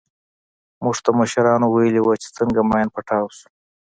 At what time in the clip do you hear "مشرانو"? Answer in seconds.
1.19-1.65